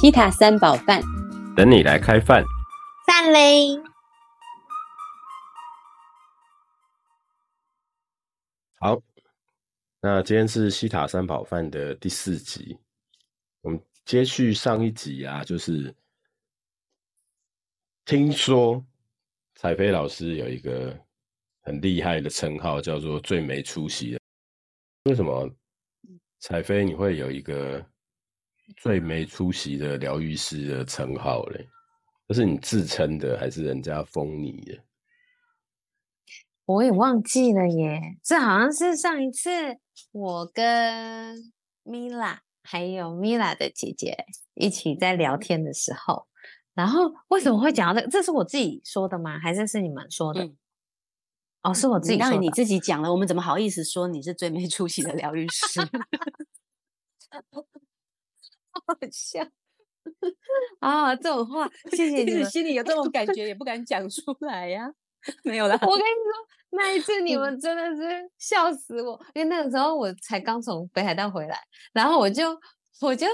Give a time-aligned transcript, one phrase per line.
[0.00, 1.02] 西塔三宝饭，
[1.54, 2.42] 等你来开饭。
[3.06, 3.76] 饭嘞！
[8.78, 8.98] 好，
[10.00, 12.78] 那今天是西塔三宝饭的第四集，
[13.60, 15.94] 我们接续上一集啊，就是
[18.06, 18.82] 听说
[19.56, 20.98] 彩飞老师有一个
[21.60, 24.20] 很厉害的称号，叫做最没出息的。
[25.04, 25.54] 为什么
[26.38, 27.84] 彩飞你会有一个
[28.76, 31.68] 最没出息的疗愈师的称号嘞？
[32.28, 34.84] 这是你自称的，还是人家封你的？
[36.66, 39.50] 我也忘记了耶，这好像是上一次
[40.12, 46.28] 我跟米拉还有米拉的姐姐一起在聊天的时候，
[46.74, 48.12] 然后为什么会讲到这个？
[48.12, 49.40] 这是我自己说的吗？
[49.40, 50.48] 还是是你们说的？
[51.62, 52.38] 哦，是我自己说的。
[52.38, 55.80] 你自己讲了，我们怎么好意思说你是最没出息的疗愈师？
[58.72, 59.46] 好笑
[60.80, 61.14] 啊！
[61.16, 62.44] 这种话，谢谢你们。
[62.50, 64.90] 心里有这种感觉，也不敢讲出来呀。
[65.44, 65.74] 没有了。
[65.82, 66.32] 我跟你说，
[66.70, 71.58] 那一次你们真的是笑死我，因为那个时候我才刚从北海道回来，
[71.92, 72.58] 然后我就
[73.02, 73.26] 我就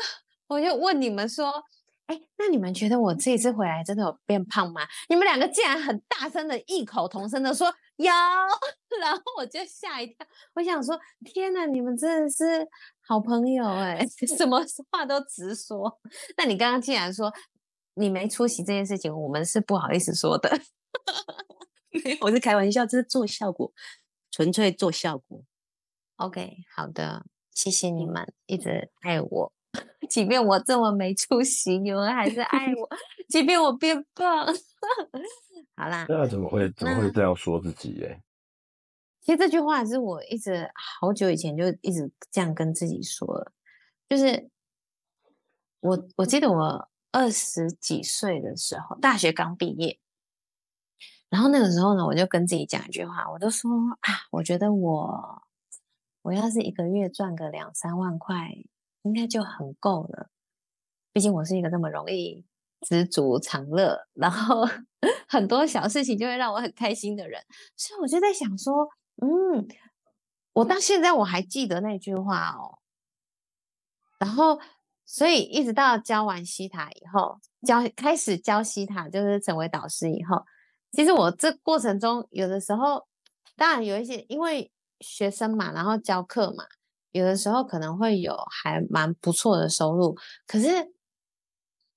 [0.49, 1.63] 我就问你们说，
[2.07, 4.83] 哎，那你们觉得我这一次回来真的有变胖吗？
[5.09, 8.11] 你们两个竟然很大声的异口同声的说有，
[9.01, 12.67] 然后我就吓一跳，我想说，天哪，你们真的是
[13.07, 16.01] 好朋友哎， 什么话都直说。
[16.37, 17.33] 那你刚刚竟然说
[17.95, 20.51] 你没出席这件事情，我们是不好意思说的。
[22.21, 23.73] 我是开玩笑，这是做效果，
[24.31, 25.43] 纯粹做效果。
[26.17, 29.53] OK，好的，谢谢你们一直爱我，
[30.11, 32.89] 即便我这么没出息，你们还是爱我。
[33.29, 34.47] 即便我变胖，
[35.77, 36.07] 好啦。
[36.09, 38.05] 那怎么会怎么会这样说自己？
[38.05, 38.21] 哎，
[39.27, 43.53] 其实这句话是我一直好久以前就一直这样跟自己说了，
[44.09, 44.49] 就是
[45.81, 49.99] 我我记得我二十几岁的时候，大学刚毕业。
[51.29, 53.69] 然后那个时候呢，我就跟自己讲一句话，我就说
[54.03, 55.43] 啊，我觉得我
[56.23, 58.57] 我要是一个月赚个两三万块，
[59.03, 60.31] 应该就很够了。
[61.13, 62.47] 毕竟我是一个那么容易
[62.83, 64.65] 知足常乐，然后
[65.27, 67.43] 很多小事情就会让我很开心的人，
[67.77, 68.89] 所以我就在想说，
[69.23, 69.67] 嗯，
[70.53, 72.79] 我到现在我还记得那句话哦。
[74.19, 74.59] 然后，
[75.05, 80.45] 所以一直到教完西塔以后，教开始教西塔，就是成为导师以后。
[80.93, 83.07] 其实我这过程中，有的时候
[83.57, 86.65] 当然有一些，因为学生嘛，然后教课嘛，
[87.13, 90.17] 有的时候可能会有还蛮不错的收入。
[90.47, 90.95] 可是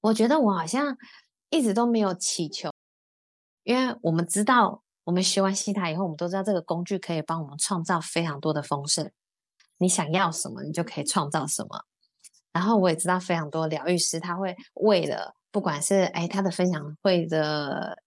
[0.02, 0.98] 我觉得我好像
[1.50, 2.70] 一直都没有祈求，
[3.64, 9.12] 因为我们知道，我们学完西塔以后，我们都知道这个工具可以帮我们创造非常多的丰盛。
[9.78, 11.86] 你想要什么，你就可以创造什么。
[12.52, 18.04] 然后我也知道非常多疗愈师，他会为了不管是哎他的分享会的。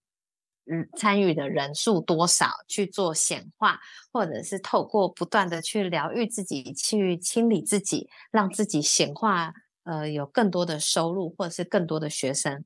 [0.70, 3.80] 嗯，参与的人数多少去做显化，
[4.12, 9.52] 或者是透过不断的去疗愈自己，去清理自己，让自己显化，
[9.82, 12.64] 呃，有更多的收入，或者是更多的学生。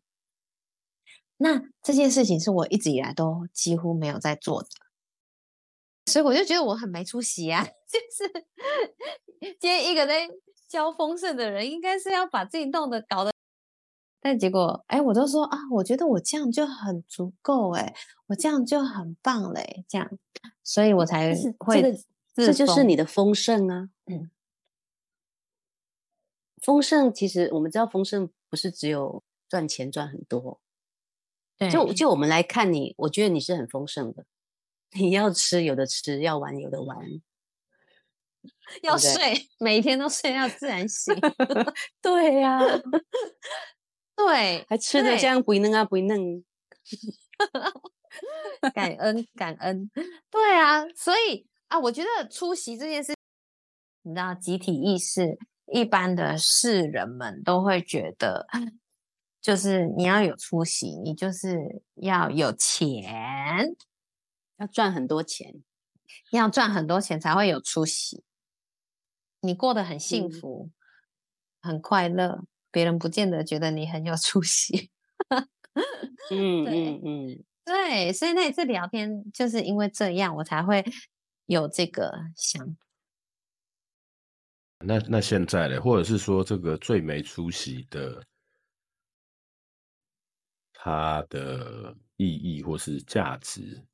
[1.38, 4.68] 那这件事情是我一直以来都几乎没有在做的，
[6.06, 7.64] 所以我就觉得我很没出息啊！
[7.86, 8.46] 就是
[9.60, 10.28] 今天一个在
[10.66, 13.32] 教丰盛的人，应该是要把自己弄得搞得。
[14.18, 17.94] 但结果，哎，我都说啊，我觉得我这样就很足够，哎，
[18.26, 20.10] 我这样就很棒嘞，这样，
[20.64, 22.02] 所以我才会，
[22.34, 24.30] 这就是你的丰盛啊，嗯，
[26.60, 30.60] 丰盛其实我们知道，丰盛不是只有赚钱赚很多，
[31.58, 34.24] 对，就就我们来看你，我觉得你是很丰盛的，
[34.92, 36.98] 你要吃有的吃，要玩有的玩，
[38.82, 39.48] 要睡？
[39.58, 41.14] 每天都睡到自然醒，
[42.02, 42.58] 对呀。
[44.16, 46.42] 对，还吃的这样不嫩啊，不嫩。
[48.74, 49.90] 感恩感恩，
[50.30, 53.14] 对啊，所以啊，我觉得出席这件事，
[54.02, 55.36] 你知道，集体意识，
[55.70, 58.46] 一般的世人们都会觉得，
[59.46, 63.76] 就是你要有出息，你就是要有钱，
[64.56, 65.62] 要赚很多钱，
[66.32, 68.24] 要赚很多钱才会有出息。
[69.42, 70.70] 你过得很幸福，
[71.62, 72.42] 很快乐。
[72.72, 74.90] 别人不见得觉得你很有出息，
[76.32, 80.84] 嗯嗯嗯，对，所以那一次聊天就是因为这样，我才会
[81.46, 82.76] 有这个想。
[84.84, 85.80] 那那现在呢？
[85.80, 88.20] 或者是说这个最没出息的，
[90.86, 93.84] 它的意义或是价值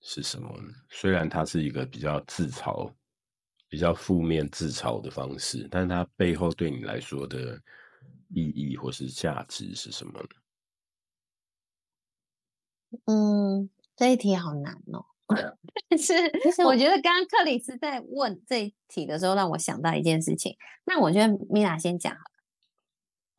[0.00, 0.74] 是什么呢？
[0.90, 2.92] 虽然它是一个比较自嘲、
[3.68, 7.60] 比较负面自嘲的方式，但是它背后对你来说的。
[8.34, 10.28] 意义或是价值是什么呢？
[13.04, 15.04] 嗯，这一题好难哦。
[15.90, 20.56] 但是我觉得刚刚克里斯在问这一题的时候，让我想到一件事情。
[20.86, 22.16] 那我觉得米娜先讲。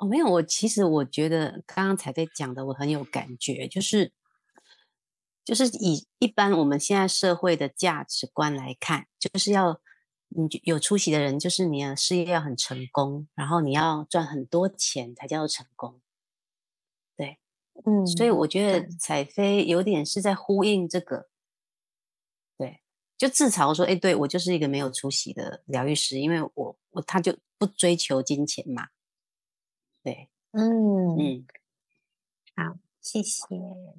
[0.03, 4.11] 哦，没有，我其实我觉得刚刚才飞讲的，我很有感觉，就是
[5.45, 9.79] 就是以一般我们现在社会的价值观来看，就是要
[10.27, 16.01] 你有出息的人，就是你的事业要很成功，然后你要赚很多钱才叫做成功。
[17.15, 17.39] 对，
[17.85, 21.29] 嗯，所以我觉得对彩飞有点是在呼应这个，
[22.57, 22.81] 对，
[23.17, 28.89] 就自嘲说，哎，对我就是一个没有出息的疗愈师，因为我我他就不追求金钱嘛，
[30.03, 31.45] 对，嗯嗯，
[32.55, 33.45] 好，谢谢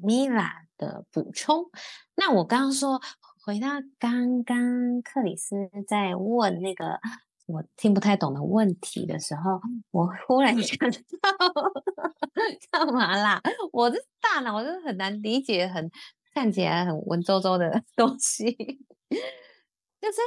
[0.03, 1.71] 米拉的补充。
[2.15, 3.01] 那我刚刚说，
[3.45, 3.69] 回到
[3.99, 5.57] 刚刚克里斯
[5.89, 7.01] 在问那个
[7.47, 9.61] 我听不太懂的问题的时候，
[9.91, 10.93] 我忽然想到
[12.71, 13.41] 干嘛啦？
[13.73, 15.91] 我的大脑就是很难理解，很
[16.35, 18.51] 看起来很文绉绉的东西，
[20.01, 20.19] 就是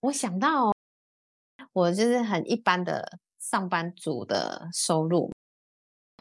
[0.00, 0.74] 我想到哦
[1.72, 3.18] 我就是很一般的
[3.54, 5.30] 上班族的收入。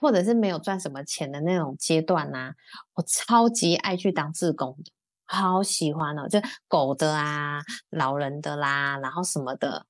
[0.01, 2.53] 或者是没有赚什么钱的那种阶段呐、
[2.95, 4.91] 我超级爱去当志工的，
[5.24, 9.85] 好喜欢哦，就狗的啊、老人的啦，然后什么的，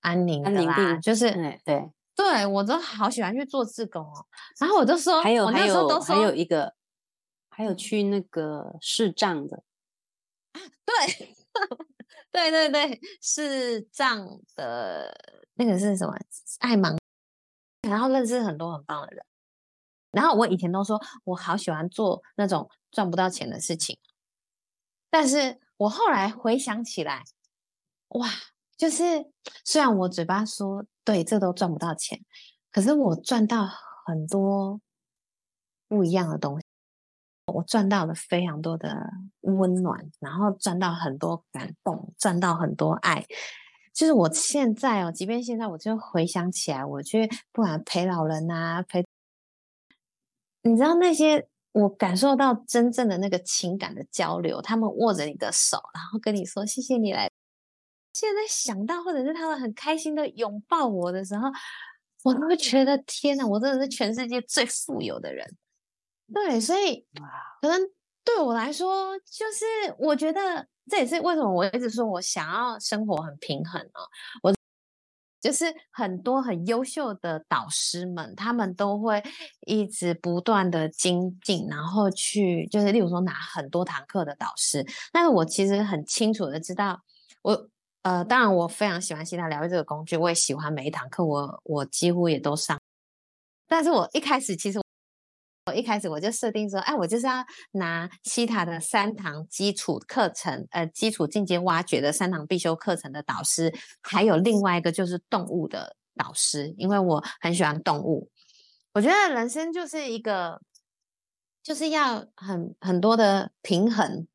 [0.00, 4.26] 安宁的啦，就是对对，对我都好喜欢去做志工哦。
[4.58, 6.74] 然后我就说，还有还我那时候有还有一个，
[7.48, 9.62] 还有去那个视障的，
[10.84, 11.34] 对，
[12.30, 16.14] 对对对，视障的那个是什么？
[16.60, 16.96] 爱盲，
[17.86, 19.22] 然后认识很多很棒的人。
[20.10, 23.98] 然后我以前都说我好喜欢做那种赚不到钱的事情，
[25.10, 27.24] 但是我后来回想起来，
[28.08, 28.26] 哇，
[28.78, 29.30] 就是
[29.62, 32.24] 虽然我嘴巴说对这都赚不到钱，
[32.72, 33.68] 可是我赚到
[34.06, 34.80] 很多
[35.88, 36.64] 不一样的东西。
[37.52, 38.96] 我赚到了非常多的
[39.40, 43.26] 温暖，然后赚到很多感动，赚到很多爱。
[43.92, 49.04] 就是我现在哦，即便现在我就回想起来，我去不管陪老人啊，陪，
[50.62, 57.30] 你知道那些我感受到真正的那个情感的交流，他们握着你的手，然后跟你说谢谢你来。
[58.12, 61.48] 现在想到，或者是他们很开心的拥抱我的时候，
[62.24, 65.56] 我都会觉得天哪，我真的是全世界最富有的人。
[66.32, 67.06] 对，所以
[67.60, 67.80] 可能
[68.24, 74.02] 对我来说，就是我觉得这也是为什么我一直说我想要生活很平衡哦。
[74.42, 74.52] 我
[75.40, 79.22] 就是很多很优秀的导师们，他们都会
[79.66, 84.84] 一直不断的精进，然后去就是例如说拿很多堂课的导师。
[85.12, 87.00] 但是我其实很清楚的知道，
[87.42, 87.68] 我
[88.02, 92.78] 呃，当然我非常喜欢西塔疗愈这个工具，我也喜欢每一堂课，我我几乎也都上。
[93.68, 94.80] 但是我一开始其实。
[95.66, 103.72] 我一开始我就设定说，哎，我就是要拿西塔的三堂基础课程，呃，基础进阶挖掘的三堂必修课程的导师，
[104.02, 108.30] 还有另外一个就是动物的导师，因为我很喜欢动物。
[108.94, 110.60] 我觉得人生就是一个，
[111.62, 114.26] 就是要很很多的平衡。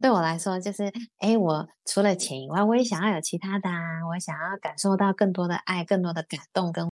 [0.00, 6.88] 对我来说，就是哎，我除了钱以外，我也想要有其他的啊，我想要感受到更多的爱，更多的感动跟。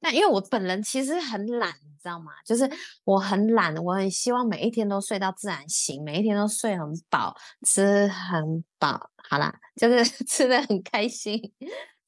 [0.00, 2.32] 那因为我本人其实很懒，你知道吗？
[2.44, 2.68] 就是
[3.04, 9.10] 我很懒，我很希望每一天都睡到自然醒，每一天都睡很饱，吃很饱。
[9.28, 11.52] 好啦，就是 吃的很开心，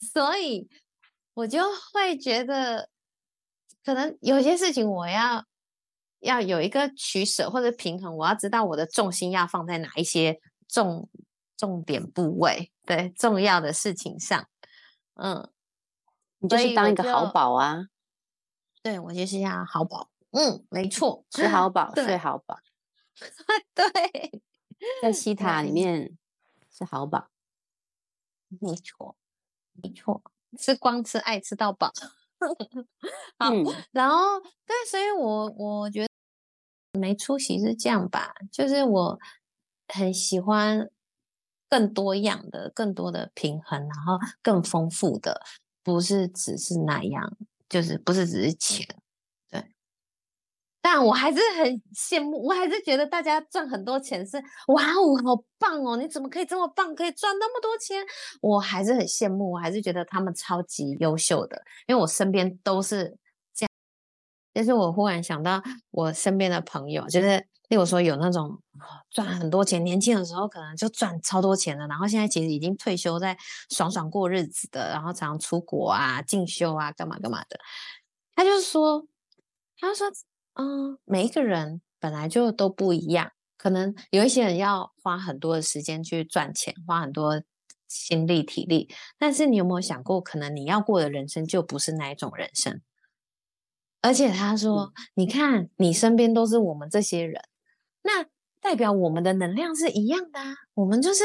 [0.00, 0.68] 所以
[1.34, 2.88] 我就会觉得，
[3.84, 5.44] 可能有些事情我要
[6.20, 11.08] 要有一个取舍或者平衡，我要知道我的重心要放在哪一些重
[11.56, 14.48] 重点部位，对重要的事情上，
[15.14, 15.50] 嗯。
[16.42, 17.86] 你就是当一个好就宝啊，
[18.82, 22.58] 对我就是要好宝，嗯，没错，吃好饱， 对睡好饱，
[23.74, 24.42] 对，
[25.00, 26.18] 在西塔里面
[26.70, 27.28] 是好饱。
[28.60, 29.16] 没错，
[29.82, 30.20] 没错，
[30.58, 31.90] 吃光吃爱吃到饱。
[33.38, 36.08] 好，嗯，然后对，所以我我觉得
[36.98, 39.18] 没出息是这样吧，就是我
[39.88, 40.90] 很喜欢
[41.68, 45.40] 更多样的、更多的平衡，然后更丰富的，
[45.82, 47.36] 不是只是那样，
[47.68, 48.86] 就是不是只是钱，
[49.50, 49.64] 对。
[50.80, 54.36] 但我还是很羡慕，我还是觉得大家赚很多钱是
[54.68, 55.96] 哇哦，好棒哦！
[55.96, 58.04] 你怎么可以这么棒，可以赚那么多钱？
[58.40, 63.16] 我还是很羡慕，我还是觉得他们超级优秀的，因为我身边都是
[63.54, 63.68] 这样。
[64.52, 73.34] 但是我忽然想到，我身边的朋友，就是例如说有那种哦赚很多钱，年轻的时候可能就赚超多钱了，然后现在其实已经退休，在
[73.70, 77.58] 爽爽过日子的，然后常常出国啊、进修啊、干嘛干嘛的。
[78.36, 79.06] 他就是说，
[79.78, 80.06] 他说，
[80.52, 87.42] 嗯，每一个人本来就都不一样，可能有一些人要花很多的时间去赚钱，花很多
[87.88, 92.82] 心力体力，但是你有没有想过，可能你要过的人生就不是那一种人生？
[94.02, 97.40] 而且他说，你看你身边都是我们这些人，
[98.02, 98.26] 那
[98.60, 101.24] 代表我们的能量是一样的啊，我们就是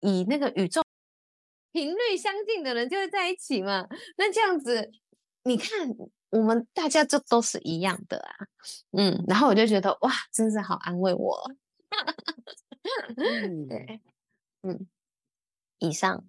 [0.00, 0.82] 以那个宇宙。
[1.72, 3.88] 频率相近的人就会在一起嘛？
[4.16, 4.92] 那这样子，
[5.42, 5.88] 你看
[6.30, 8.46] 我们大家就都是一样的啊，
[8.92, 11.52] 嗯，然后我就觉得哇，真是好安慰我。
[13.68, 14.00] 对，
[14.62, 14.86] 嗯，
[15.80, 16.24] 以上，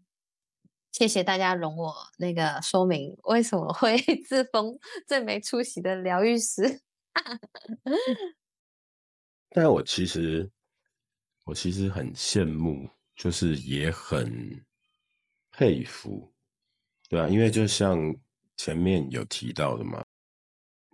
[0.91, 6.81] 谢谢大家容我那个说明为什么会 自封最没出息的疗愈师。
[9.55, 10.51] 但我其实，
[11.45, 14.61] 我其实很羡慕，就是也很。
[15.57, 16.29] 佩服，
[17.07, 18.13] 对啊，因为就像
[18.57, 20.03] 前面有提到的嘛，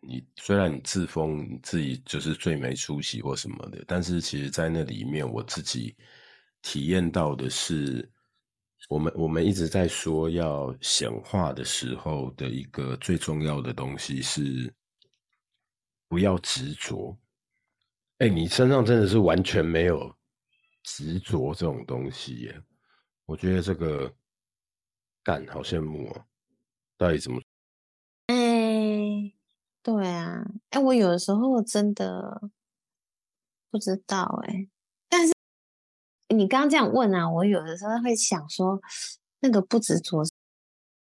[0.04, 5.96] 你虽然你自封你自己就是最没出息或什么的，但是其实，在那里面我自己
[6.62, 8.08] 体验到的是，
[8.88, 14.72] 我们我们一直在说要显化的时候的一个最重要的东西是
[16.08, 17.18] 不要执着。
[18.22, 20.16] 哎，你身上真的是完全没有
[20.84, 22.62] 执着这种东西耶，
[23.26, 24.14] 我觉得这个。
[25.24, 26.26] 干，好羡慕哦！
[26.98, 27.40] 到底怎么？
[28.26, 29.32] 哎，
[29.84, 32.50] 对啊，哎，我有的时候真的
[33.70, 34.68] 不知道哎。
[35.08, 35.34] 但是
[36.30, 38.82] 你刚刚这样问啊，我有的时候会想说，
[39.42, 40.24] 那个不执着，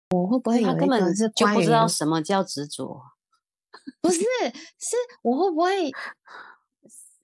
[0.10, 3.04] 我会不会他根本是就不知道什么叫执着？
[4.02, 5.92] 不是，是我会不会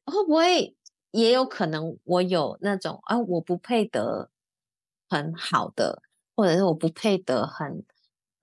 [0.05, 0.75] 会不会
[1.11, 4.29] 也有可能我有那种啊，我不配得
[5.09, 6.03] 很好的。
[6.35, 7.85] 或者是我不配得很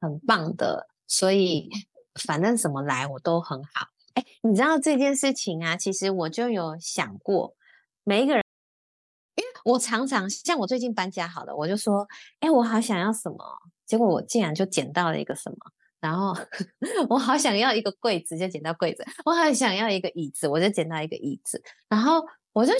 [0.00, 1.68] 很棒的，所以
[2.14, 3.88] 反正什么来我都很好。
[4.14, 5.76] 哎，你知道这件事情啊？
[5.76, 7.56] 其实我就有想过，
[8.04, 8.44] 每一个人，
[9.34, 12.06] 因为我常常像我最近搬家好了，我就说，
[12.38, 13.38] 哎，我好想要什么，
[13.84, 15.56] 结果我竟然就捡到了一个什么，
[16.00, 16.34] 然后
[17.08, 22.72] 我好想要一个柜子，就捡到柜子；我好想要一个椅子，我就捡到一个椅子，然后我就。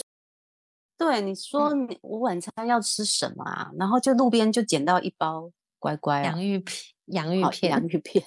[0.99, 3.71] 对你说，你我晚餐要吃什么啊？
[3.79, 8.23] 然后就路边就捡到一包乖乖洋芋片，洋芋片，洋芋片，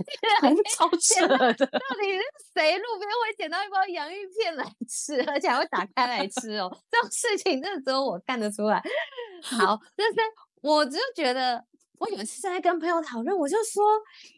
[0.76, 1.38] 超扯的。
[1.38, 2.24] 到底是
[2.56, 6.76] 谁路边会捡到一包洋芋片来吃，而且还会打开来吃哦？
[6.90, 8.82] 这种事情真的只有我干得出来。
[9.44, 10.20] 好，就是
[10.64, 11.64] 我就觉得，
[12.04, 13.84] 我有一次在跟朋友讨论，我就说，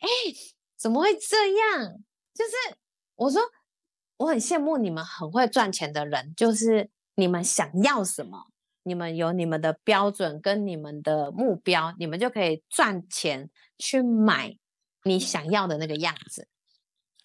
[0.02, 0.08] 哎，
[0.78, 1.94] 怎么会这样？
[2.34, 2.78] 就是
[3.16, 3.42] 我说，
[4.18, 6.90] 我很羡慕你们很会赚钱的人，就是。
[7.18, 8.48] 你们想要什么？
[8.84, 14.58] 你们有你们的标准跟你们的目标，你们就可以赚钱去买
[15.06, 16.50] 你想要的那个样子。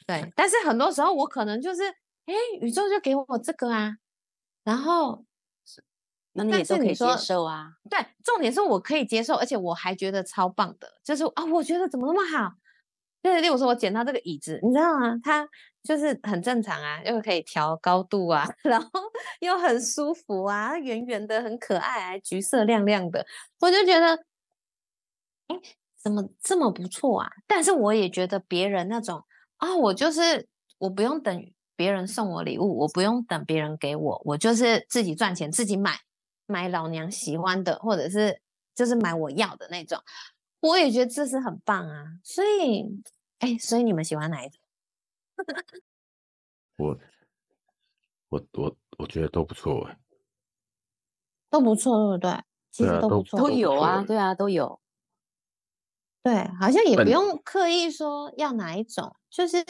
[0.07, 1.83] 对，但是很多时候我可能就是，
[2.27, 3.97] 哎，宇宙就给我这个啊，
[4.63, 5.25] 然后，
[6.33, 7.73] 那你也都可以接受啊。
[7.89, 12.55] 对，重点是我可以接受，而且我还觉得超棒的，就是啊，我觉得怎么那么好。
[13.23, 15.19] 对，例如说我捡到这个椅子，你知道吗？
[15.23, 15.47] 它
[15.83, 18.89] 就是很正常啊，又可以调高度啊， 然后
[19.41, 23.27] 又很舒服啊，圆圆的，很可爱，橘色亮亮的，
[23.61, 24.25] 我就觉得，
[25.49, 25.61] 哎，
[26.03, 27.31] 怎么这么不错啊？
[27.47, 29.23] 但是我也觉得别人那种
[29.59, 35.99] 啊，我就是我不用等别人送我礼物，我不用等别人给我，我就是自己赚钱，自己买，
[36.51, 38.41] 买老娘喜欢的，或者是
[38.75, 40.03] 就是买我要的那种。
[40.61, 42.85] 我也觉得这是很棒啊，所以，
[43.39, 44.61] 哎，所以你们喜欢哪一种？
[46.77, 46.99] 我，
[48.29, 49.99] 我，我，我觉得都不错，哎，
[51.49, 52.45] 都不错，对不对？
[52.71, 54.81] 其实都不错，都有啊，对啊，都有。
[56.23, 59.65] 对，好像也不用刻意说要哪一种，就是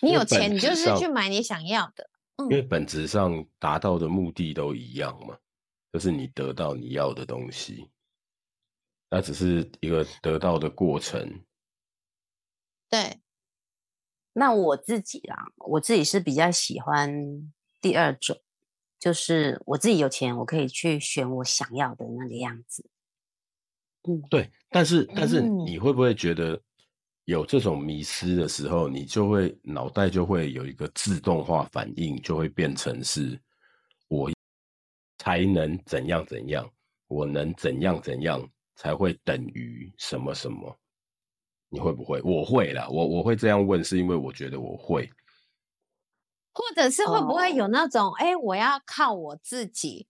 [0.00, 2.08] 你有钱，你就是去买你想要的。
[2.38, 5.36] 因为本质上达到的目的都一样嘛，
[5.92, 7.90] 就是你得到你要的东西。
[9.10, 11.42] 那只是一个得到的过程。
[12.88, 13.20] 对，
[14.32, 18.40] 那我自己啦，我自己是比较喜欢第二种，
[18.98, 22.86] 就是我自己有钱，我可以去选我想要的那个样子。
[24.08, 24.50] 嗯，对。
[24.70, 26.60] 但是，但是你会不会觉得
[27.24, 33.51] 有这种迷失的时候，你就会脑袋就会有一个自动化反应，就会变成是我
[35.22, 36.68] 才能怎样怎样，
[37.06, 38.50] 我能怎样怎样。
[38.74, 40.76] 才会等于什么什么？
[41.68, 42.20] 你会不会？
[42.22, 45.08] 我会啦，我我会这样问，是因为我觉得我会，
[46.52, 50.08] 或者是会不会有那种，哎，我要靠我自己？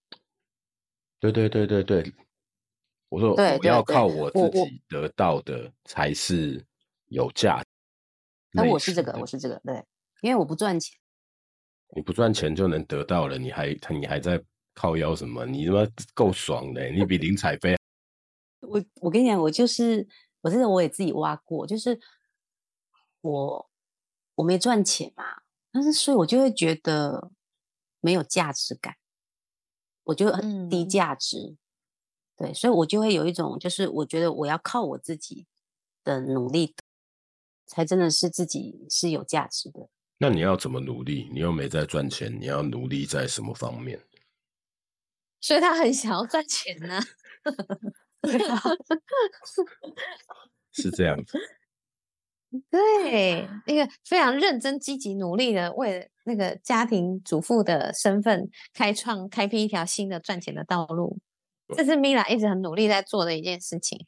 [1.20, 2.14] 对对对对对，
[3.10, 6.64] 我说我要靠我自己得到的才是
[7.08, 7.62] 有价。
[8.52, 9.84] 那我是这个，我是这个，对，
[10.22, 10.96] 因为我不赚钱，
[11.94, 14.42] 你不赚钱就能得到了，你还你还在
[14.74, 15.44] 靠腰什么？
[15.46, 17.76] 你他妈够爽的，你比林采飞
[18.60, 20.06] 我我跟你讲，我就是
[20.40, 22.00] 我真的我也自己挖过，就是
[23.20, 23.70] 我
[24.36, 27.30] 我没赚钱嘛，但是所以我就会觉得
[28.00, 28.96] 没有价值感，
[30.04, 31.56] 我就很低嗯价值，
[32.36, 35.46] 对，所以我就会有一种就是我觉得我要靠我自己
[36.02, 36.74] 的努力，
[37.66, 39.88] 才真的是自己是有价值的。
[40.18, 41.28] 那你要怎么努力？
[41.32, 44.00] 你又没在赚钱，你要努力在什么方面？
[45.42, 46.98] 所以他很想要赚钱呢
[50.72, 51.38] 是这样子。
[52.70, 61.18] 对，那个非常认真、积极、努力的为了那个家庭主妇的身份开创、开辟一条新的赚钱的道路，
[61.74, 64.06] 这是 Mila 一直很努力在做的一件事情。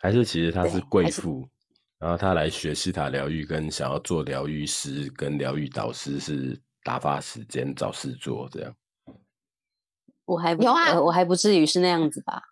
[0.00, 1.48] 还是其实她是贵妇，
[1.98, 8.72] 然后她来学西塔疗愈，跟想要做疗愈师跟疗愈导师是打发时间找事做这样。
[10.26, 12.42] 我还不有啊呃我还不至于是那样子吧，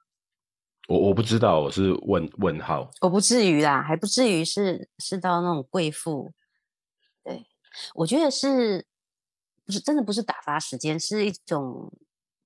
[0.88, 2.90] 我我不知道，我是问问号。
[3.00, 6.32] 我不至于啦，还不至于是是到那种贵妇。
[7.22, 7.46] 对，
[7.94, 8.86] 我觉得是
[9.64, 11.92] 不是真的不是打发时间，是一种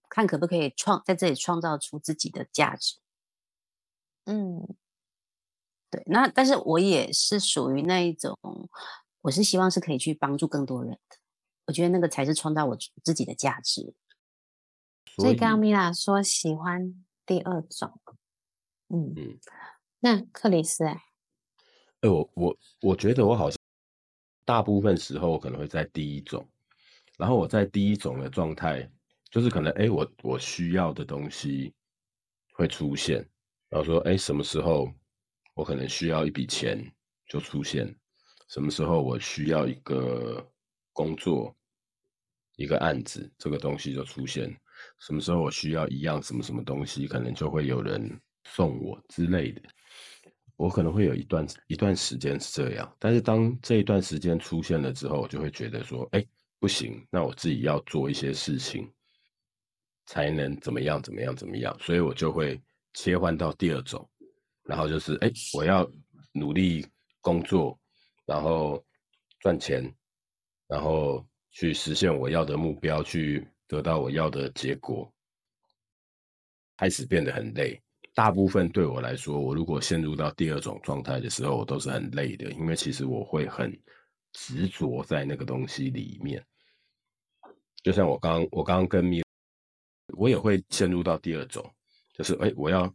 [0.08, 2.96] 看可不可以创在这里创造出自己的价值。
[4.24, 4.76] 嗯，
[5.90, 8.38] 对，那但是我也是属于那一种，
[9.22, 11.16] 我是希望是可以去帮助更多人的。
[11.66, 13.94] 我觉得那个才是创造我自己的价值。
[15.18, 16.94] 所以刚刚 Mila 说喜欢
[17.26, 18.00] 第二种，
[18.88, 19.38] 嗯嗯。
[19.98, 21.02] 那克里斯哎，
[22.02, 23.58] 哎、我我我觉得我好像
[24.44, 26.48] 大部分时候可能会在第一种，
[27.18, 28.88] 然后我在第一种的状态，
[29.28, 31.74] 就是可能哎、我我需要的东西
[32.52, 33.28] 会出现，
[33.68, 34.88] 然后说哎、什么时候
[35.54, 36.80] 我可能需要一笔钱
[37.26, 37.92] 就出现，
[38.48, 40.48] 什么时候我需要一个
[40.92, 41.52] 工作
[42.54, 44.56] 一个案子，这个东西就出现，
[45.00, 49.62] 什么时候我需要一样什么什么东西，可能就会有人送我之类的。
[50.56, 56.24] 我可能会有一段一段时间是这样，但是当这一段时间出现了之后，我就会觉得说，哎，
[56.58, 58.92] 不行，那我自己要做一些事情，
[60.06, 62.60] 才能怎么样怎么样怎么样，所以我就会
[62.94, 64.10] 切换到第二种，
[64.64, 65.88] 然后就是，哎，我要
[66.32, 66.84] 努力
[67.20, 67.78] 工作，
[68.26, 68.84] 然后
[69.38, 69.94] 赚钱，
[70.66, 75.12] 然后去实现我要的目标，去得到我要的结果，
[76.76, 77.80] 开始变得很累。
[78.14, 83.70] 大部分对我来说，我如果陷入到第二种状态的时候，我都是很累的，因为其实我会很
[84.32, 86.44] 执着在那个东西里面。
[87.84, 89.22] 就像我刚我刚刚跟米，
[90.16, 91.64] 我也会陷入到第二种，
[92.14, 92.92] 就是哎，我要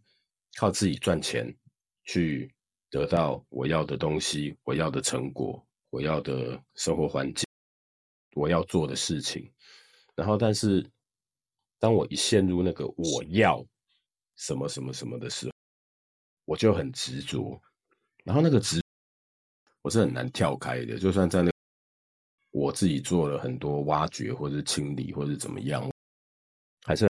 [0.57, 1.55] 靠自己赚钱
[2.03, 2.53] 去
[2.89, 7.45] 得到我要的东西，我要的成果，我要的生活环境，
[8.35, 9.49] 我要做的事情。
[10.15, 10.89] 然后，但是
[11.79, 13.65] 当我一陷入那个我要
[14.35, 15.51] 什么什么什么的时候，
[16.45, 17.61] 我就很执着，
[18.23, 18.81] 然后那个执
[19.81, 21.51] 我是很难跳开的，就算在那
[22.51, 25.89] 我自己做了很多挖掘或者清理或者怎么样，
[26.85, 27.07] 还是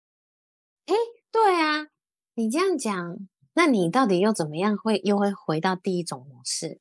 [1.31, 1.89] 对啊，
[2.35, 3.19] 你这样讲，
[3.53, 6.81] 那你到底又怎么样会又会回到第一种模式？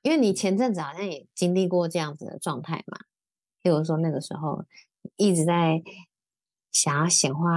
[0.00, 2.98] 因为你前阵子好像也经历过这样子的状态嘛，
[3.62, 4.64] 例如说那个时候
[5.16, 5.82] 一直在
[6.70, 7.50] 想要显化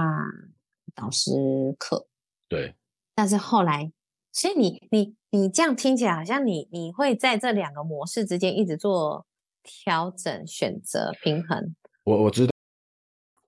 [0.94, 1.30] 导师
[1.78, 2.06] 课，
[2.48, 2.74] 对
[3.14, 3.92] 但是后来，
[4.32, 9.26] 所以你你你这样听起来好像你你会在这两个模式之间一直做
[9.62, 11.74] 调整、选择、平衡。
[12.04, 12.52] 我我知道，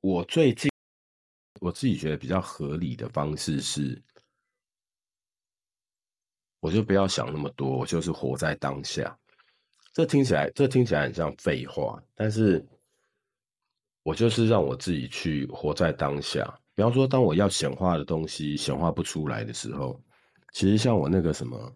[0.01, 0.71] 我最近
[1.61, 4.03] 我自己觉得比较合理的方式是，
[6.61, 9.17] 我就不要想那么多，我就是活在当下。
[9.93, 12.65] 这听起来，这听起来很像废话，但是
[14.09, 16.43] 我就是让我自己去活在当下。
[16.75, 20.03] 比方说，当我要显化的东西显化不出来的时候，
[20.55, 21.71] 其实像我那个什么，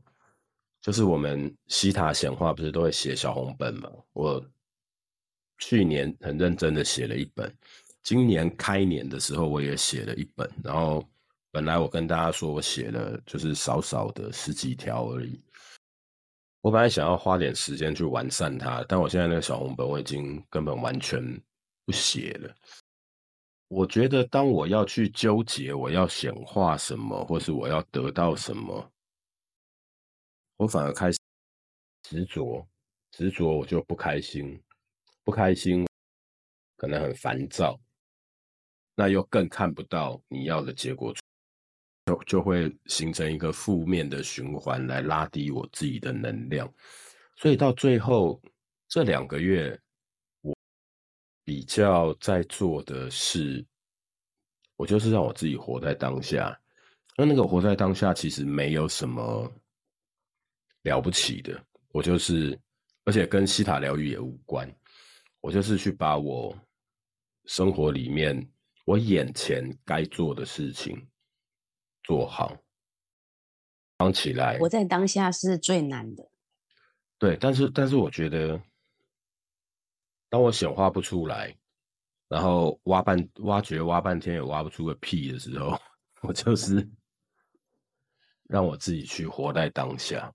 [0.80, 3.90] 就是我们西塔显化不是都会写小红本嘛？
[4.14, 4.42] 我
[5.58, 7.54] 去年很认真的写了一本，
[8.02, 11.06] 今年开年的时候我也写了一本，然后
[11.50, 15.38] 本来我跟大家说我写了就是少少的十几条而已。
[16.62, 21.22] 我本来想要花点时间去完善它，但我现在那个小红本我已经根本完全
[21.84, 22.54] 不写了。
[23.68, 28.92] 我觉得当我要去纠结我要显化什么，或是我要得到什么，
[30.56, 31.18] 我反而开始
[32.02, 32.68] 执着，
[33.10, 34.62] 执着我就不开心，
[35.24, 35.86] 不开心
[36.76, 37.80] 可能很烦躁，
[38.94, 41.14] 那又更看不到你要的结果，
[42.04, 46.70] 就就会形成一个负面的循环来拉低我自己的能量。
[47.36, 48.38] 所以到最后
[48.86, 49.80] 这两个月，
[51.44, 53.64] 比较在做的是，
[54.76, 56.58] 我就是让我自己活在当下。
[57.16, 59.50] 那那个活在当下其实没有什么
[60.82, 62.58] 了不起的，我就是，
[63.04, 64.70] 而且跟西塔疗愈也无关，
[65.40, 66.56] 我就是去把我
[67.44, 68.50] 生活里面
[68.84, 71.06] 我眼前该做的事情
[72.02, 72.56] 做好。
[73.98, 76.28] 忙起来，活在当下是最难的。
[77.18, 78.60] 对，但是但是我觉得，
[80.32, 81.54] 当我显化不出来，
[82.26, 85.78] 然后挖半挖掘挖半天也挖不出个屁的时候，
[86.26, 86.90] 我就是。
[88.48, 90.30] 让我自己去活在当下，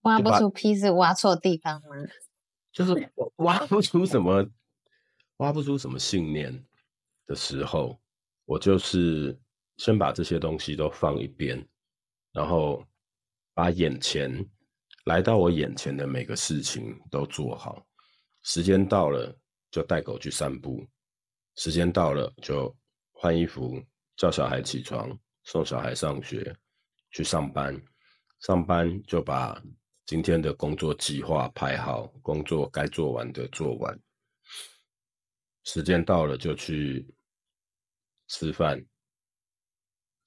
[0.00, 1.90] 挖不出屁是挖错地方吗？
[2.72, 4.44] 就是挖不出什么，
[5.36, 6.64] 挖不出什么信念
[7.26, 8.00] 的时候，
[8.46, 9.38] 我就是
[9.76, 11.64] 先把这些东西都放一边，
[12.32, 12.84] 然后
[13.52, 14.44] 把眼前
[15.04, 17.86] 来到我眼前的每个事情都做好。
[18.44, 19.36] 时间到了
[19.70, 20.86] 就带狗去散步，
[21.56, 22.74] 时间到了就
[23.12, 23.82] 换衣服，
[24.16, 26.56] 叫小孩起床，送小孩上学。
[27.10, 27.80] 去上班，
[28.40, 29.62] 上班就把
[30.04, 33.96] 今天的工作计划排好，工作该做完的做完。
[35.62, 37.06] 时间到了就去
[38.26, 38.84] 吃饭，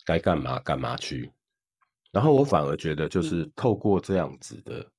[0.06, 1.30] 该干嘛干嘛去。
[2.10, 4.90] 然后我反而觉得，就是透过这样子的，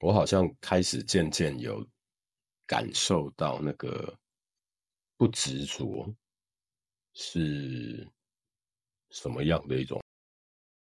[0.00, 1.86] 我好像开始渐渐有
[2.66, 4.18] 感受到那个
[5.16, 6.14] 不执着
[7.14, 8.10] 是。
[9.08, 10.02] 什么样的一种？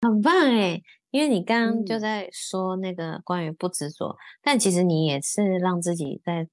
[0.02, 6.48] 很棒哎，因为你刚刚就在说那个关于不执着，但其实你也是让自己在，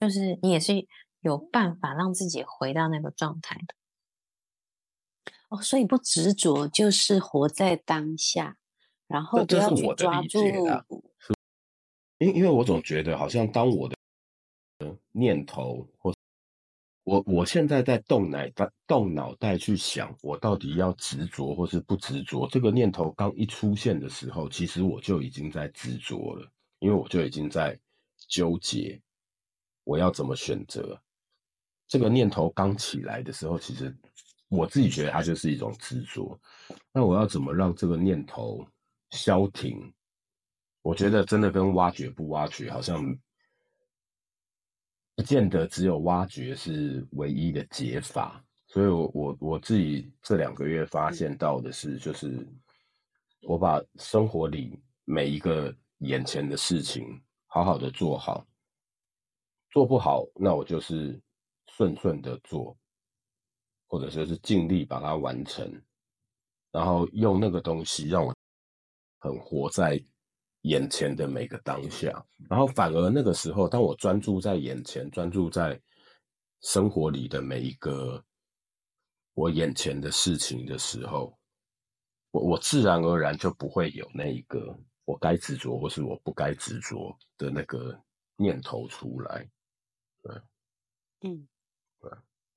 [0.00, 0.86] 就是你也是
[1.20, 3.74] 有办法让自己回到那个状态的。
[5.48, 8.56] 哦，所以不执着就是活在当下，
[9.08, 10.38] 然后不要去抓住。
[12.18, 13.96] 因因为我总觉得好像当我的
[15.12, 16.14] 念头或。
[17.04, 22.48] 我我现在在动脑袋，动脑袋去想，我到底要执着或是不执着。
[22.50, 26.50] 这个念头刚一出现的时候，其实我就已经在执着了，
[26.80, 27.78] 因为我就已经在
[28.26, 29.00] 纠结，
[29.84, 31.00] 我要怎么选择。
[31.86, 33.96] 这个念头刚起来的时候，其实
[34.48, 36.36] 我自己觉得它就是一种执着。
[36.92, 38.66] 那我要怎么让这个念头
[39.10, 39.94] 消停？
[40.86, 43.18] 我觉得真的跟挖掘不挖掘好像。
[45.16, 52.46] 不见得只有挖掘是唯一的解法，所以，我我我自己这两个月发现到的是，就是
[53.40, 58.46] 我把生活里每一个眼前的事情好好的做好，
[59.70, 61.18] 做不好，那我就是
[61.68, 62.76] 顺顺的做，
[63.86, 65.82] 或者说是尽力把它完成，
[66.70, 68.36] 然后用那个东西让我
[69.18, 69.98] 很活在。
[70.66, 72.10] 眼前的每个当下，
[72.50, 75.80] 然后反而那个时候，当我专注在眼前，专注在
[76.60, 78.22] 生活里的每一个
[79.34, 81.38] 我眼前的事情的时候，
[82.32, 87.96] 我我自然而然就不会有那一个我该执着或是我不该执着的那个
[88.36, 89.48] 念头出来。
[90.22, 90.34] 对，
[91.20, 91.46] 嗯，
[92.00, 92.10] 对，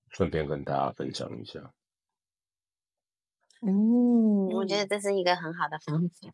[0.10, 1.60] 顺便跟大家分享一下。
[3.62, 6.32] 嗯，我觉得这是一个很好的方法。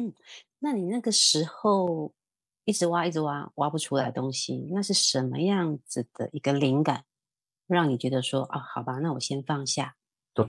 [0.00, 0.14] 嗯，
[0.60, 2.14] 那你那个时候
[2.64, 7.04] 一直挖，一直挖，挖不出来东西，那是什么样子的一个灵感，
[7.66, 9.94] 让你觉得说啊，好吧，那我先放下，
[10.34, 10.48] 就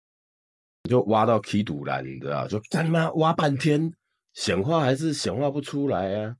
[0.89, 2.47] 就挖到 khí 堵了，你知道？
[2.47, 3.93] 就他妈挖半天，
[4.33, 6.37] 显化还是显化不出来啊！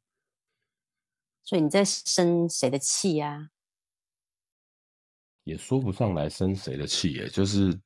[1.43, 3.49] 所以你在生谁的气呀？
[5.43, 7.81] 也说不上来生谁的气，耶，就是就。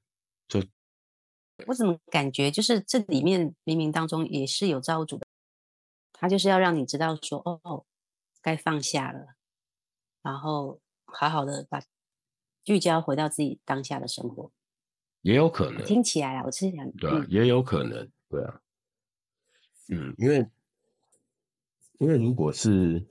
[1.67, 5.25] 我怎么感觉就是这里面冥冥当中也是有造物主的，
[6.11, 7.85] 他就是要让你知道说哦，
[8.41, 9.35] 该放下了，
[10.21, 11.81] 然后好好的把
[12.63, 14.51] 聚焦回到自己当下的生活，
[15.21, 18.61] 也有可能听起来啊，我是想对，也有可能对啊，
[19.89, 20.45] 嗯，因为
[21.99, 23.07] 因为如果是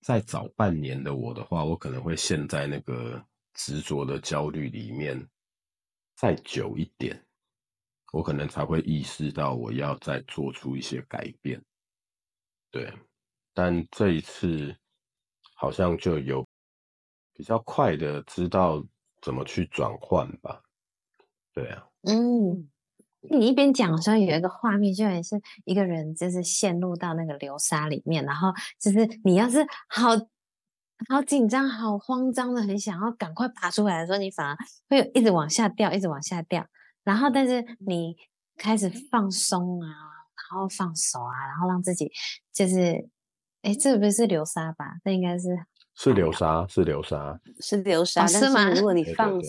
[0.00, 5.28] 再早半年的我的话，我可能会陷在那个执着的焦虑里面
[6.16, 7.22] 再久一点。
[8.12, 11.62] 我可能才会意识到我要再做出一些改变，
[12.70, 12.92] 对，
[13.54, 14.76] 但这一次
[15.54, 16.46] 好像就有
[17.32, 18.84] 比较快的知道
[19.22, 20.60] 怎么去转换吧，
[21.52, 22.68] 对啊，嗯，
[23.20, 30.16] 你一边讲的时候有一个画面，就也是一个人就是陷入到那个流沙里面，然后就是你要是好
[31.08, 34.56] 好紧张、好慌张的，很想要赶快爬出来的时候，你反而
[34.88, 36.66] 会一直往下掉，一直往下掉。
[37.10, 38.16] 然后，但是你
[38.56, 42.08] 开始放松啊，然后放手啊，然后让自己
[42.52, 43.08] 就是，
[43.62, 44.94] 哎，这不是流沙吧？
[45.02, 45.48] 这应该是
[45.96, 48.24] 是流沙，是流沙，是流沙。
[48.28, 48.70] 是吗？
[48.70, 49.40] 如果你 放，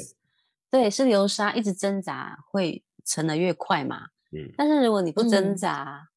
[0.71, 4.08] 对，是流沙，一直挣扎会沉的越快嘛。
[4.32, 4.52] 嗯。
[4.58, 6.10] 但是如果你不挣扎，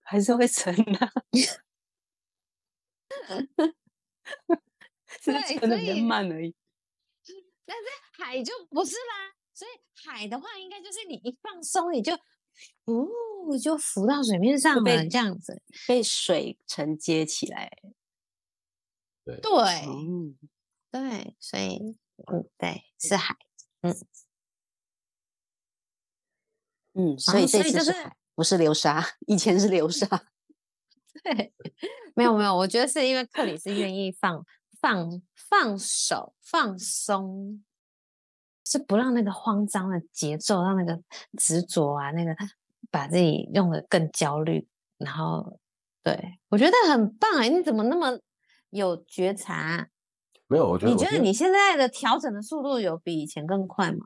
[0.00, 1.12] 还是会沉的。
[5.22, 6.56] 对，沉的比较慢而已。
[7.66, 7.84] 但是
[8.22, 9.34] 海就不是啦。
[9.58, 9.70] 所以
[10.06, 12.14] 海的话，应该就是你一放松，你就，
[12.84, 17.68] 哦，就浮到水面上了，这样子被水承接起来。
[19.24, 19.50] 对对，
[20.92, 23.34] 对，所以，嗯，对，是海，
[23.80, 23.92] 嗯
[26.94, 30.06] 嗯，所以这次是海，不是流沙，以前是流沙。
[31.24, 31.52] 对，
[32.14, 34.46] 没有没有，我觉得是因为克里斯愿意放
[34.80, 37.64] 放放手放松。
[38.70, 41.00] 是不让那个慌张的节奏，让那个
[41.38, 42.36] 执着啊，那个
[42.90, 44.68] 把自己用的更焦虑。
[44.98, 45.58] 然后，
[46.02, 47.48] 对我觉得很棒哎！
[47.48, 48.20] 你怎么那么
[48.68, 49.88] 有觉察？
[50.48, 54.04] 没有，我觉得你觉得你现在的调整的速度有比以前更快吗？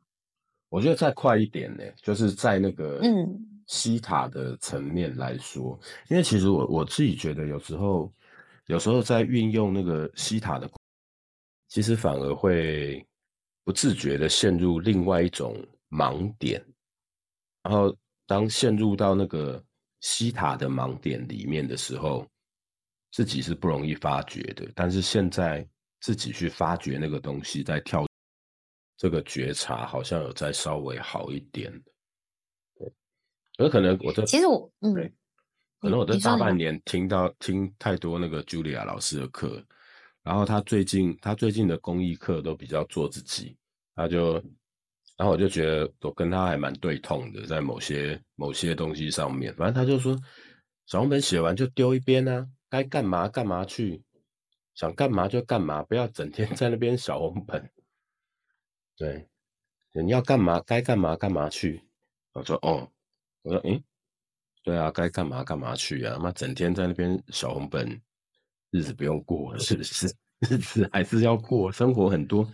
[0.68, 5.76] 我觉得再快一点呢，就是在那个嗯西塔的层面来说，
[6.08, 8.12] 因为其实我我自己觉得有时候
[8.66, 10.70] 有时候在运用那个西塔的，
[11.66, 13.04] 其实反而会。
[13.64, 15.56] 不自觉的陷入另外一种
[15.88, 16.64] 盲点，
[17.62, 17.96] 然后
[18.26, 19.62] 当陷入到那个
[20.00, 22.26] 西塔的盲点里面的时候，
[23.12, 24.68] 自己是不容易发觉的。
[24.74, 25.64] 但是现在
[26.00, 28.04] 自己去发掘那个东西，在跳
[28.96, 31.72] 这个觉察，好像有在稍微好一点。
[32.76, 32.92] 对，
[33.58, 34.94] 有可能我这其实我嗯，
[35.78, 39.64] 可能我这大半年听到听太多那个茱莉亚老师的课。
[40.22, 43.56] 然后他最近，他最近的公益课都比较做自己，
[43.94, 44.34] 他就，
[45.16, 50.16] 然后我就觉得我跟他还蛮对痛的，在某些某些东西上面，反正他就说，
[50.86, 54.02] 小红本写完就丢一边啊，该干嘛干嘛去，
[54.74, 57.70] 想干嘛就干嘛，不要整天 在那边小红本。
[58.96, 59.26] 对，
[59.92, 61.82] 你要干嘛该干嘛干嘛去。
[62.32, 62.88] 我说哦，
[63.42, 63.82] 我说嗯，
[64.62, 68.00] 对啊，该干嘛干嘛去啊，妈整天在那边小红本。
[68.72, 70.12] 日子不用过了，是不是？
[70.50, 72.44] 日子还是要过，生活很多，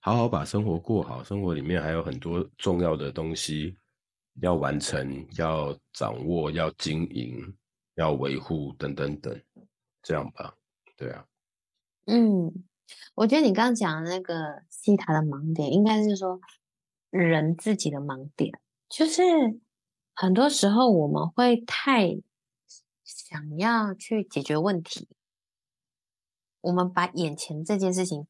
[0.00, 1.22] 好好把生活过好。
[1.22, 3.76] 生活里面还有很多重要的东西
[4.40, 7.54] 要完成、要掌握、要经营、
[7.96, 9.38] 要维护等等等，
[10.02, 10.54] 这样吧？
[10.96, 11.26] 对啊。
[12.06, 12.50] 嗯，
[13.14, 16.40] 我觉得你刚刚讲的那个西塔的盲点，应该是说
[17.10, 19.22] 人自己的盲点，就是
[20.14, 22.16] 很多时候我们会太
[23.04, 25.06] 想要去解决问题。
[26.66, 28.26] 我们把眼前这件事情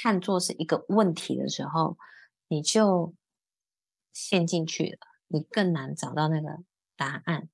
[0.00, 1.98] 看作是一个问题的时候，
[2.46, 3.12] 你就
[4.12, 6.58] 陷进去了，你更难找到那个
[6.96, 7.48] 答案。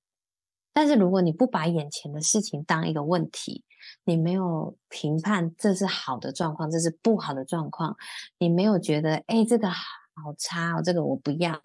[0.75, 3.65] 但是如果你不把眼前的事情当一个问题，
[4.05, 7.97] 你没有评判这是好的状况，这是不好的状况，
[8.37, 11.59] 你没有觉得哎这个好差哦，这个我不要，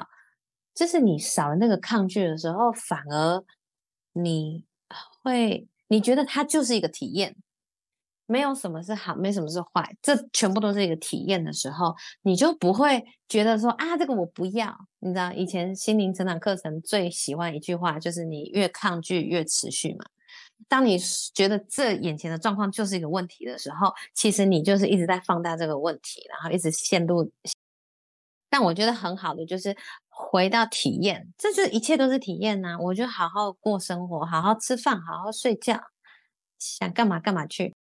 [0.73, 3.43] 就是你少了那个抗拒的时候，反而
[4.13, 4.63] 你
[5.21, 7.35] 会你觉得它就是一个体验。
[8.27, 14.75] 没有什么是好，没什么是坏，这全部都是一个体验的时候，你就不会觉得说啊，这个我不要。
[14.99, 20.05] 你知道以前心灵成长课程最喜欢一句话，就是你越抗拒越持续嘛。
[20.67, 20.97] 当你
[21.33, 27.31] 觉得这眼前的状况就是一个问题的时候，其实你就是一直在放大这个问题，然后一直陷入。
[28.49, 29.75] 但我觉得很好的就是
[30.07, 32.77] 回到体验，这就一切都是体验呐。
[32.79, 35.79] 我就好好过生活，好好吃饭，好好睡觉，
[36.57, 37.74] 想干嘛干嘛去。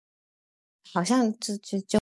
[0.93, 1.99] 好像就就就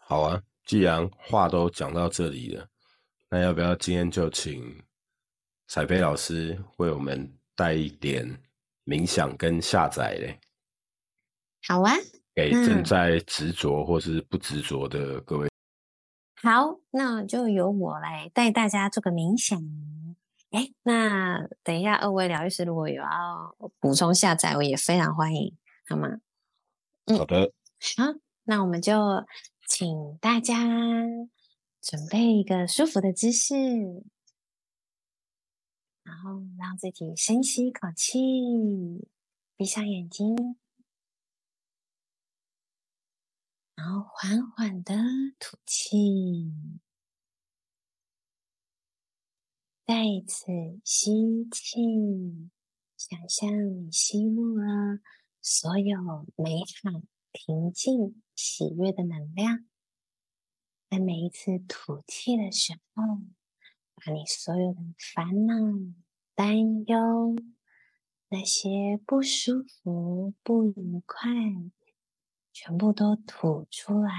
[0.00, 0.42] 好啊！
[0.64, 2.66] 既然话都讲到这里了，
[3.30, 4.82] 那要不要今天就请
[5.66, 8.42] 彩飞老师为我们带一点
[8.84, 10.40] 冥想跟下载嘞？
[11.66, 11.92] 好啊，
[12.34, 15.48] 给正在执着或是不执着的各位。
[16.42, 19.58] 好，那就由我来带大家做个冥想。
[20.50, 25.56] 哎，那等一下二位疗愈师如果有要补充下载，我也非常欢迎，
[25.88, 26.08] 好吗？
[27.06, 27.52] 好的。
[27.84, 28.94] 好，那我们就
[29.68, 30.54] 请大家
[31.82, 33.54] 准备一个舒服的姿势，
[36.02, 39.06] 然后让自己深吸一口气，
[39.54, 40.34] 闭上眼睛，
[43.74, 44.94] 然后缓缓的
[45.38, 46.52] 吐气，
[49.86, 50.46] 再一次
[50.82, 52.50] 吸气，
[52.96, 53.50] 想象
[53.86, 55.00] 你吸入了
[55.42, 57.13] 所有美好。
[57.36, 59.66] 平静、喜悦的能量，
[60.88, 63.02] 在每一次吐气的时候，
[63.96, 65.54] 把你所有的烦恼、
[66.36, 67.34] 担忧、
[68.28, 71.28] 那些不舒服、不愉快，
[72.52, 74.12] 全部都吐出来。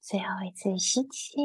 [0.00, 1.36] 最后一次吸气，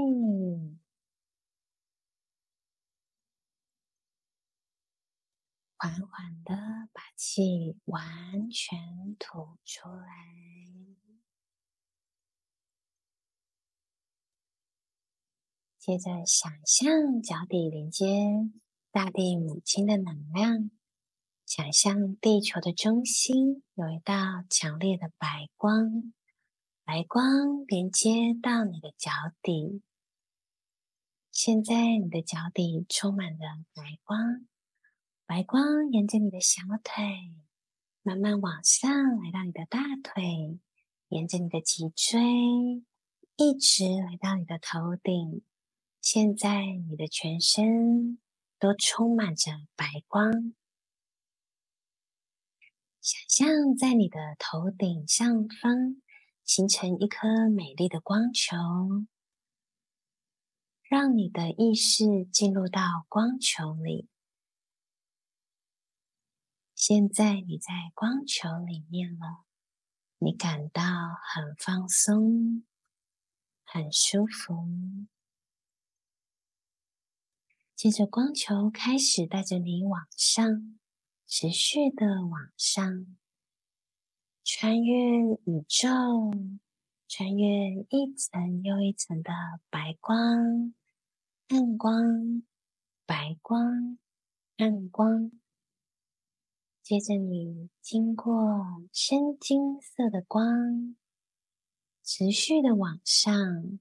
[5.81, 6.55] 缓缓的
[6.91, 10.05] 把气完全吐出来。
[15.77, 18.51] 接着，想象脚底连接
[18.91, 20.69] 大地母亲的能量，
[21.45, 26.11] 想象地球的中心有一道强烈的白光，
[26.83, 29.11] 白光连接到你的脚
[29.41, 29.81] 底。
[31.31, 34.45] 现在，你的脚底充满了白光，
[35.29, 37.05] 白光沿着你的小腿
[38.01, 40.59] 慢慢往上，来到你的大腿，
[41.09, 42.19] 沿着你的脊椎，
[43.35, 45.43] 一直来到你的头顶。
[46.01, 48.17] 现在你的全身
[48.57, 50.55] 都充满着白光，
[52.99, 56.01] 想象在你的头顶上方
[56.43, 58.57] 形成一颗美丽的光球，
[60.81, 64.08] 让你的意识进入到光球里。
[66.79, 69.43] 现在你在光球里面了，
[70.17, 70.81] 你感到
[71.21, 72.63] 很放松，
[73.65, 74.65] 很舒服。
[77.75, 80.79] 接着，光球开始带着你往上，
[81.27, 83.17] 持续的往上，
[84.45, 84.95] 穿越
[85.43, 85.89] 宇宙，
[87.09, 89.33] 穿越一层又一层的
[89.69, 90.73] 白光、
[91.49, 92.41] 暗光、
[93.05, 93.99] 白光、
[94.55, 95.38] 暗光。
[96.89, 98.33] 接着，你经过
[98.91, 100.95] 深金色的光，
[102.01, 103.79] 持续的往上。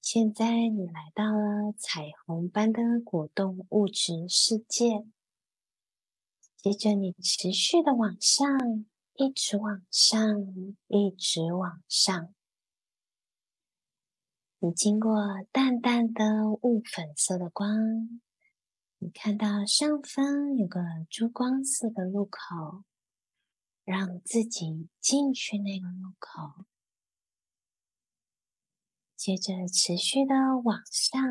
[0.00, 5.04] 现在你来到了彩虹般的果冻物质世界。
[6.56, 8.48] 接着，你持续的往上，
[9.16, 10.18] 一直往上，
[10.86, 12.34] 一直往上。
[14.60, 15.14] 你经过
[15.52, 18.22] 淡淡的雾粉色的光，
[18.98, 20.80] 你看到上方有个
[21.10, 22.82] 珠光色的路口，
[23.84, 26.64] 让自己进去那个路口。
[29.14, 31.22] 接着持续的往上，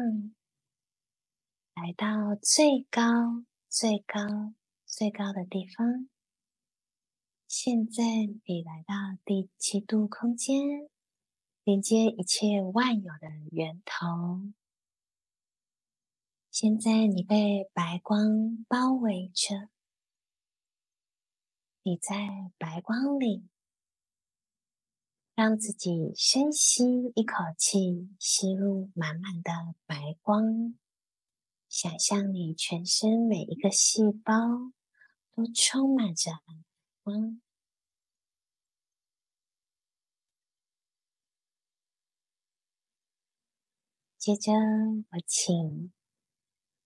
[1.74, 4.54] 来到最高、最高、
[4.86, 6.08] 最高的地方。
[7.48, 8.04] 现在
[8.46, 8.94] 你来到
[9.26, 10.90] 第七度空间，
[11.64, 14.52] 连接一切万有的源头。
[16.58, 19.68] 现在你被白光包围着，
[21.84, 22.16] 你在
[22.58, 23.50] 白光里。
[25.34, 29.52] 让自己深吸一口气，吸入满满的
[29.86, 30.80] 白光。
[31.68, 34.34] 想象你全身每一个细胞
[35.36, 36.32] 都充满着
[37.04, 37.42] 光。
[44.18, 44.54] 接着，
[45.12, 45.92] 我请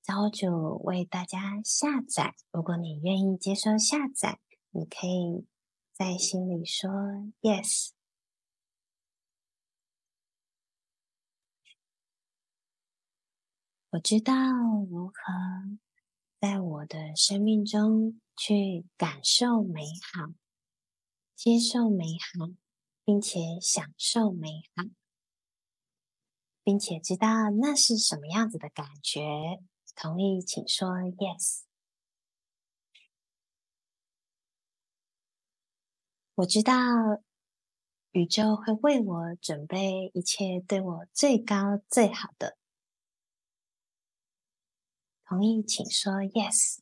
[0.10, 2.34] 造物主为大家下载。
[2.52, 4.40] 如果你愿意接受下载，
[4.72, 5.46] 你可以
[5.94, 6.90] 在心里说
[7.42, 7.92] “yes”。
[13.92, 14.34] 我知道
[14.90, 15.14] 如何
[16.40, 20.34] 在我的生命中去感受美好、
[21.36, 22.52] 接受美好，
[23.06, 24.86] 并且享受美好，
[26.64, 29.62] 并且知道那是什么样子的感觉。
[30.02, 31.64] 同意，请说 yes。
[36.36, 36.74] 我知道
[38.12, 42.58] 宇宙会为我准备一切对我最高最好的。
[45.26, 46.78] 同意，请说 yes。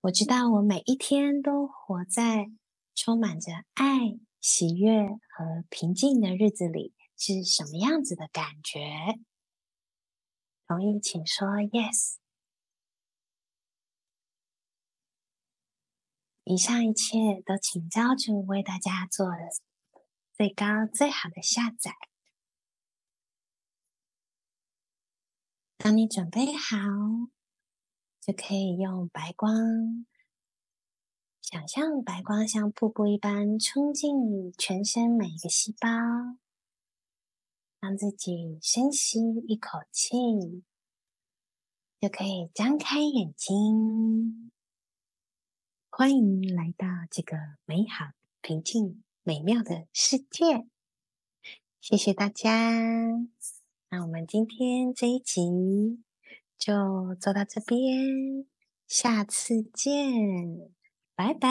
[0.00, 2.50] 我知道我每一天都活在
[2.94, 8.80] 充满着爱、喜悦和平静的日子里，是什么样子的感觉？
[10.66, 12.16] 同意，请说 yes。
[16.44, 19.36] 以上一切都请教主为大家做的
[20.34, 21.92] 最高最好的下载。
[25.78, 26.76] 当你准备好，
[28.20, 30.06] 就可以用白光，
[31.40, 35.88] 想象白光像瀑布一般冲进你全身每一个细胞，
[37.84, 40.16] 让自己深吸一口气，
[42.00, 44.50] 就可以张开眼睛。
[45.90, 50.66] 欢迎来到这个美好、平静、美妙的世界。
[51.78, 52.72] 谢谢大家。
[53.90, 56.02] 那我们今天这一集
[56.56, 58.46] 就做到这边，
[58.86, 60.72] 下次见，
[61.14, 61.50] 拜拜。